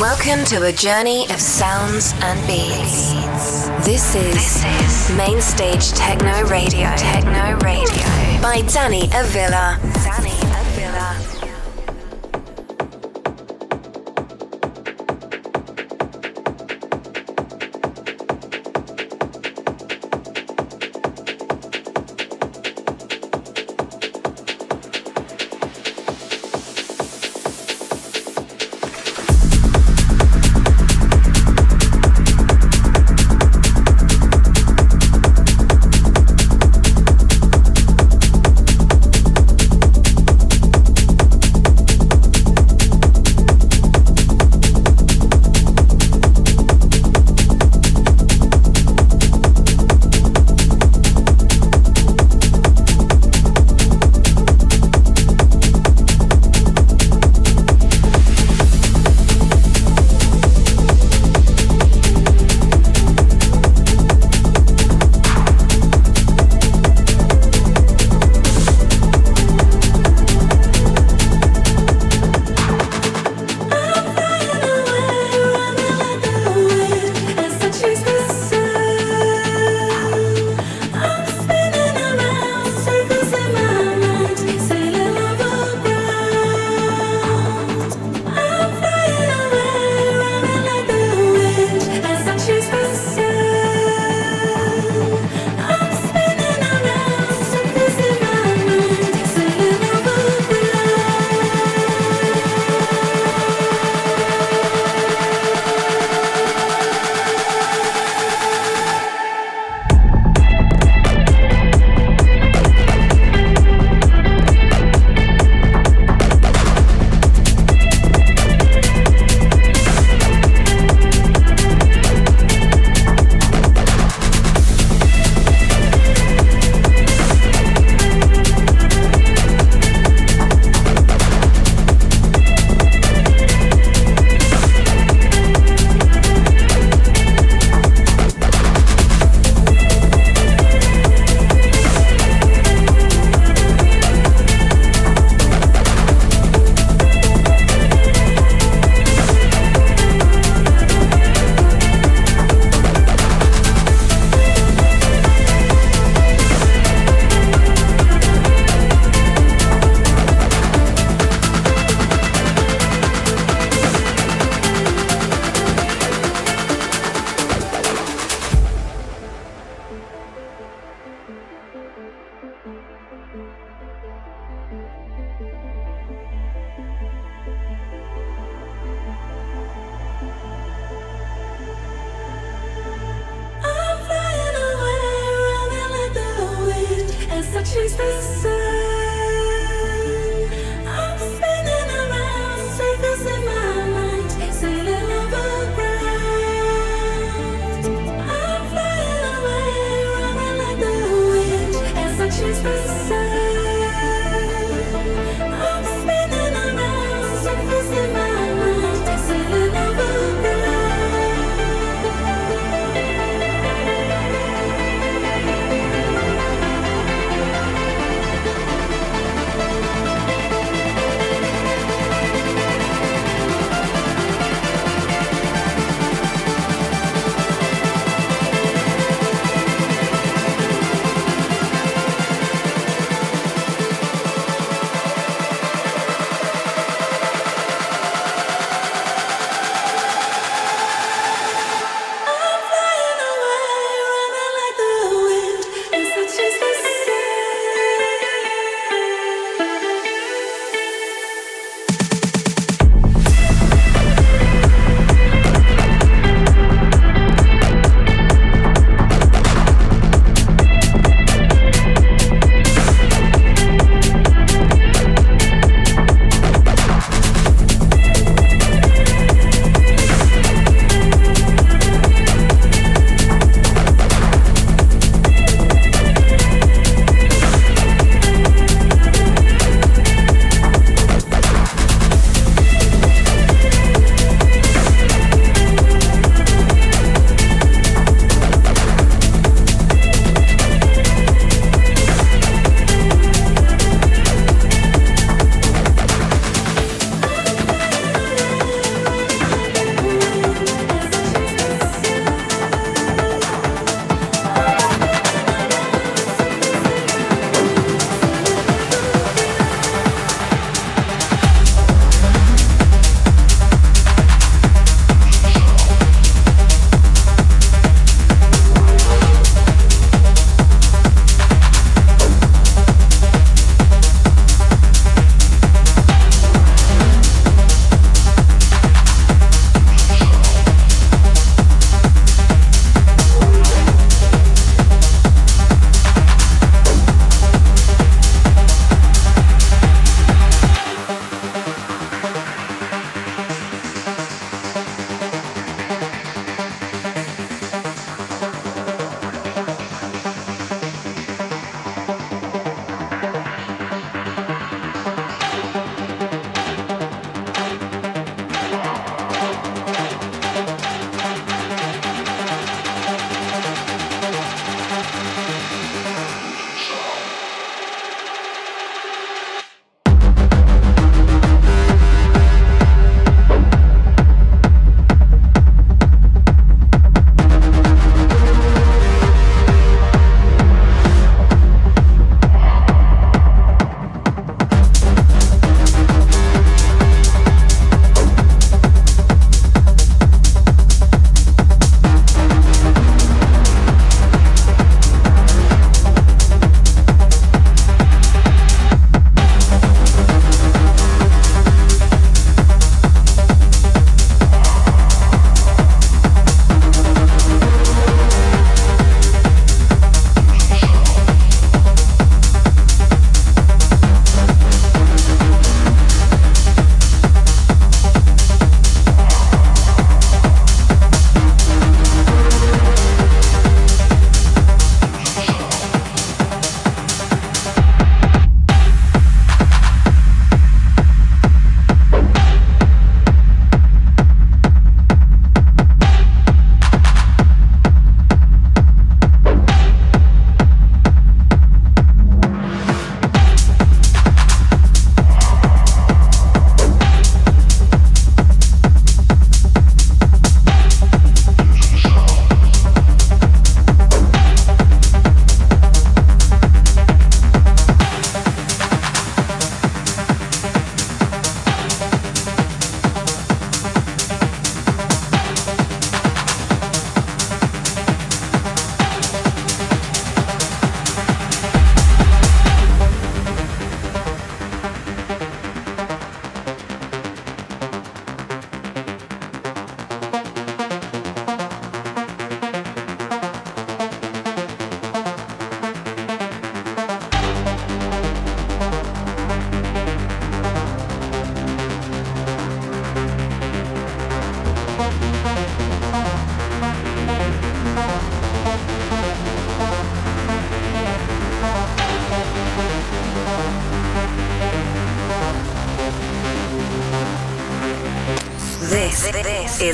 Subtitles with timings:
[0.00, 3.68] Welcome to a journey of sounds and beats.
[3.84, 6.88] This is Mainstage Techno Radio.
[6.96, 9.78] Techno Radio by Danny Avila.
[10.02, 10.29] Danny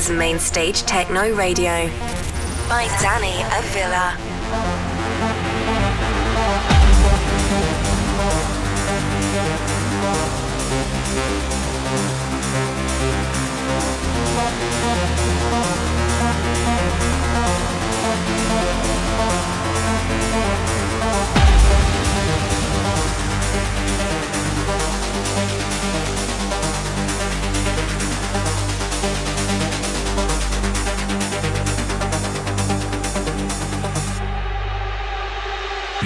[0.09, 1.87] Mainstage Techno Radio
[2.69, 4.26] by Danny Avila.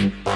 [0.01, 0.30] Mm-hmm.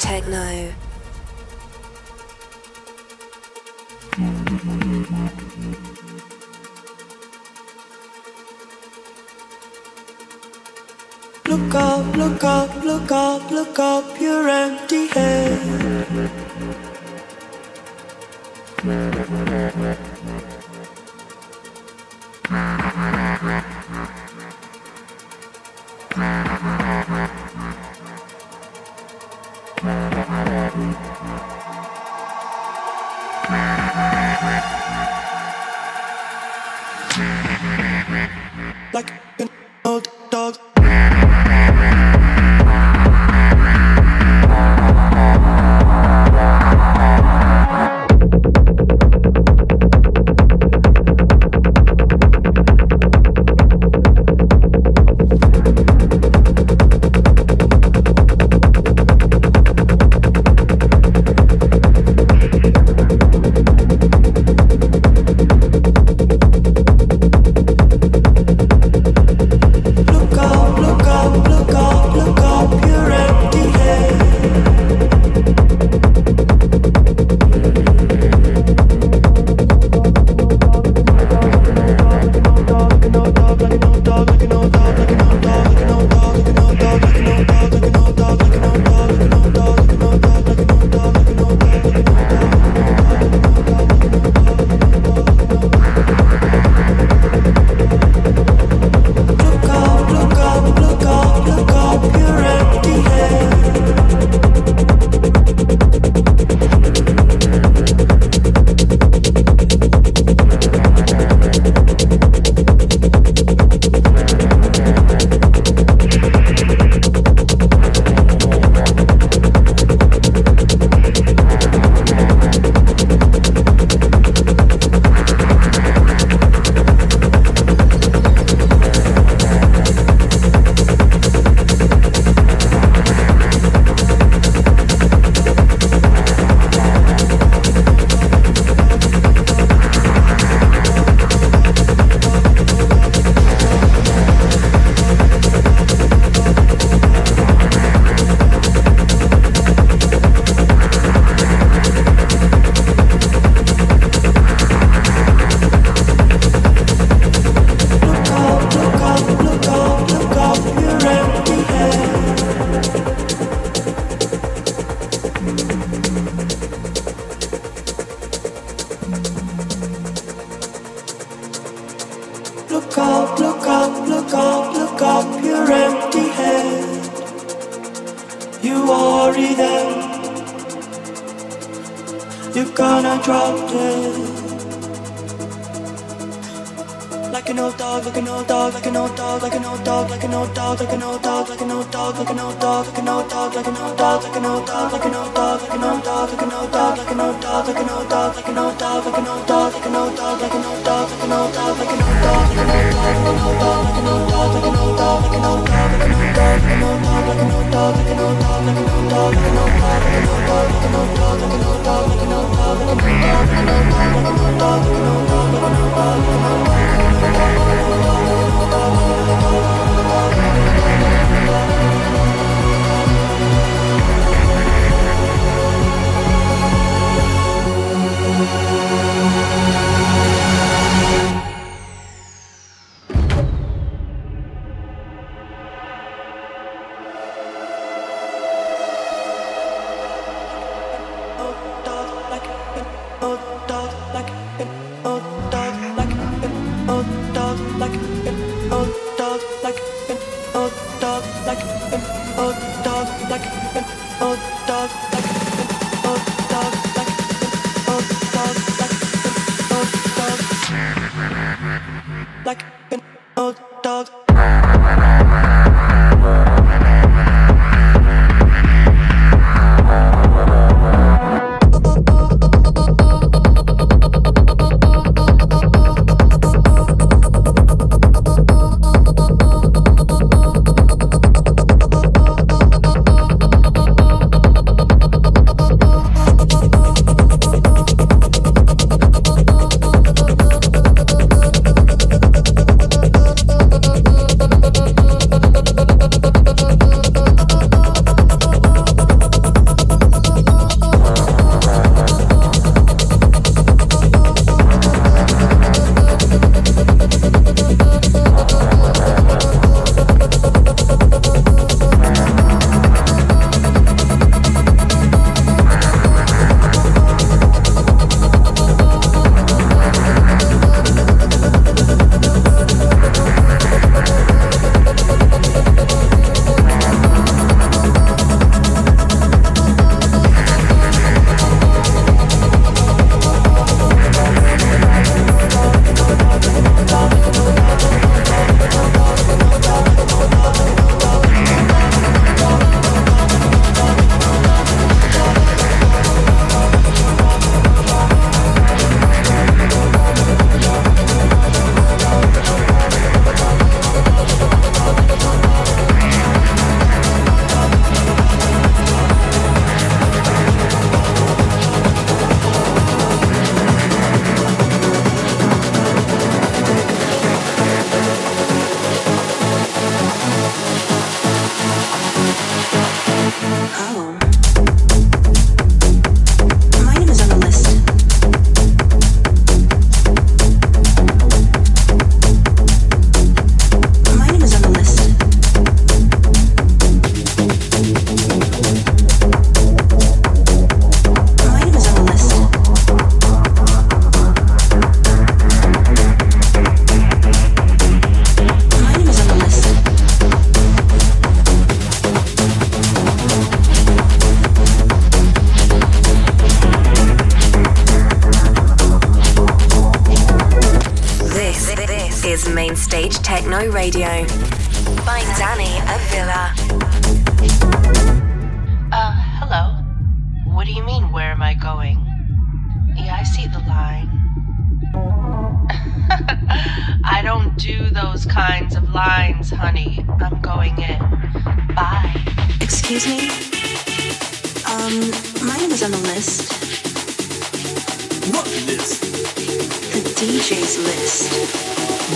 [0.00, 0.72] techno.
[11.46, 15.60] Look up, look up, look up, look up your empty head.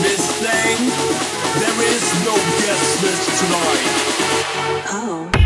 [0.02, 0.78] Miss Thing,
[1.60, 4.14] there is no guest list tonight.
[4.90, 5.43] Oh.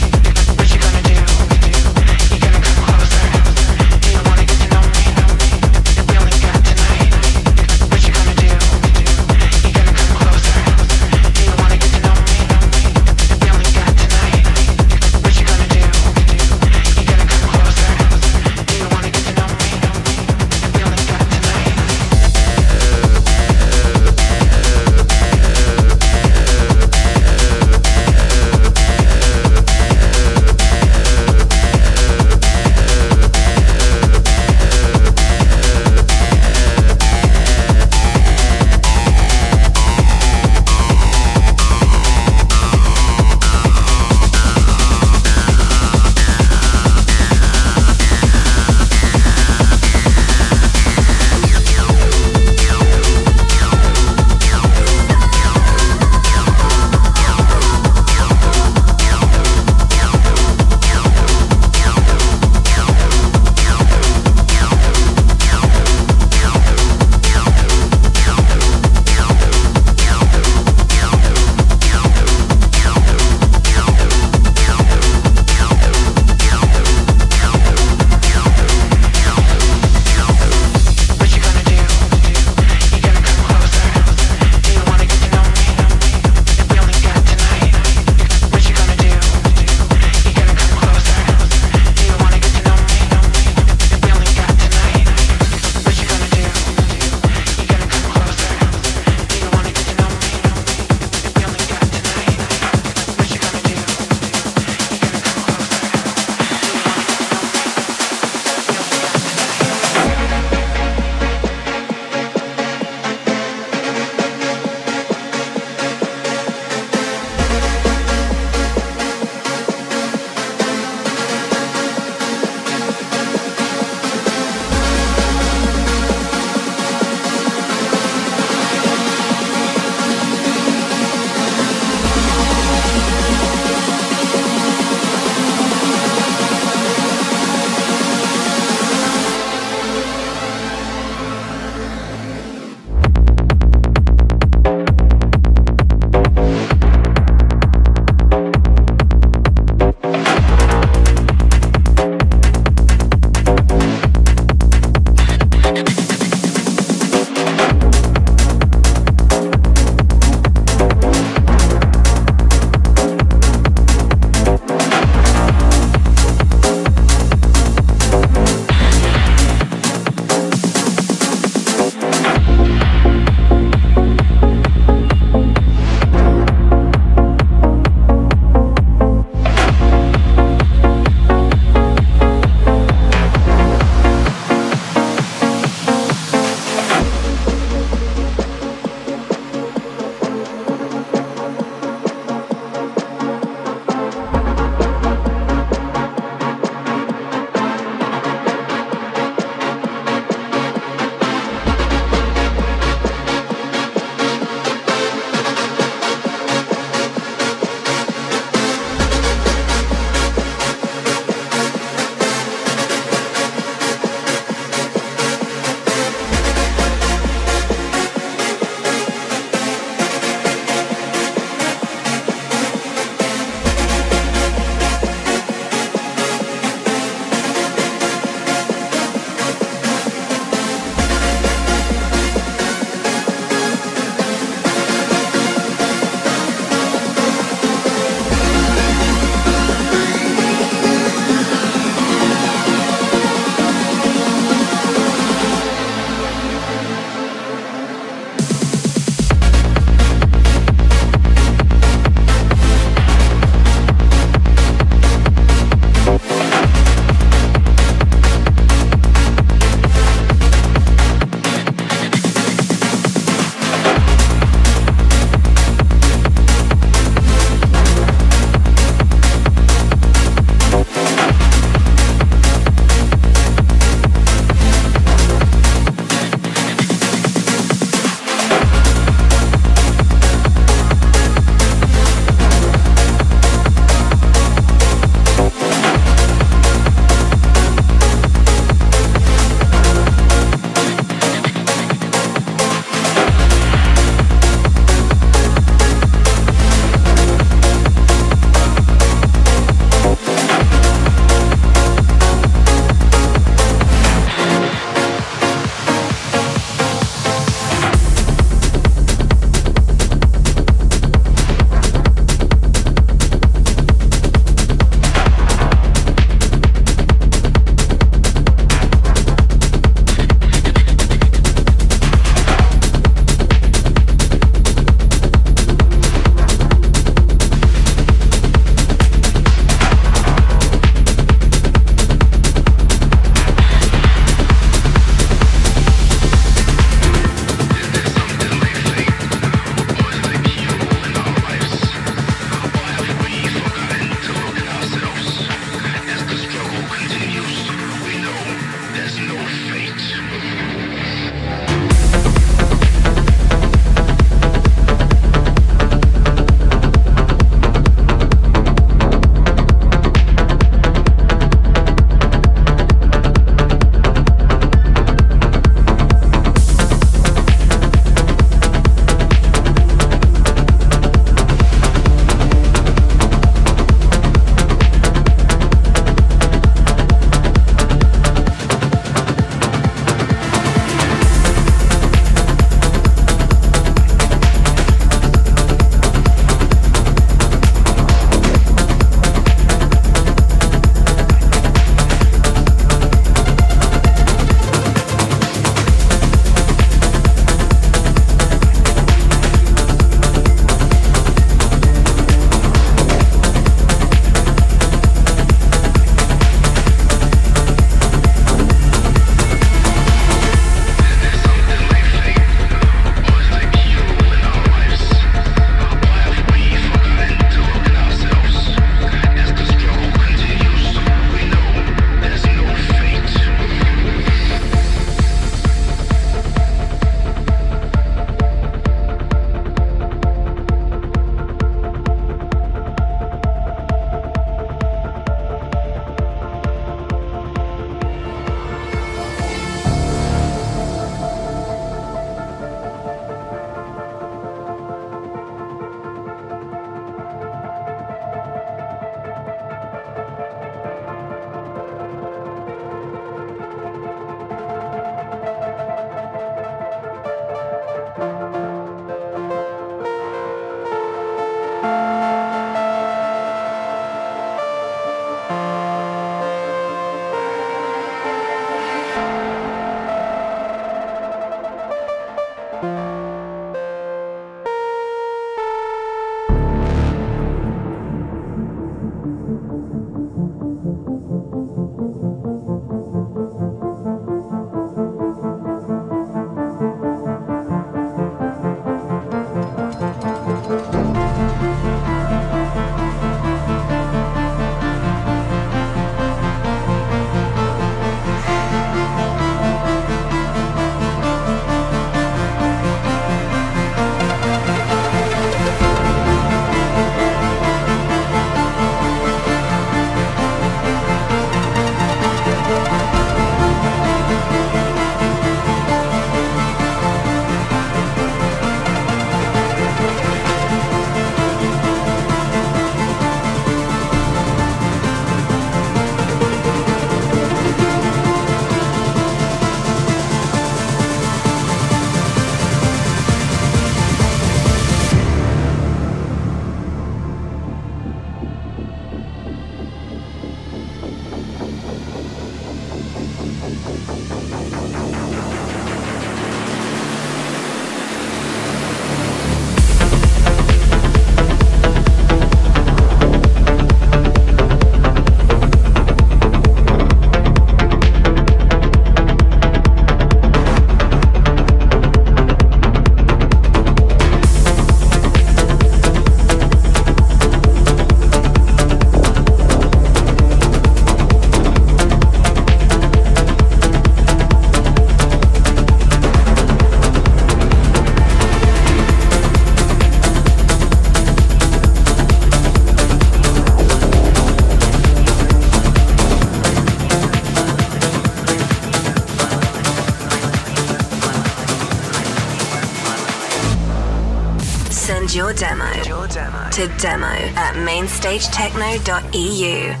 [595.61, 596.69] Demo, your demo.
[596.71, 600.00] to demo at mainstagetechno.eu.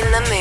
[0.00, 0.39] Join the movement.